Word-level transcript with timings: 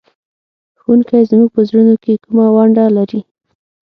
ښوونکی 0.79 1.27
زموږ 1.29 1.49
په 1.53 1.61
روزنه 1.67 1.95
کې 2.03 2.21
کومه 2.23 2.45
ونډه 2.55 2.85
لري؟ 2.97 3.21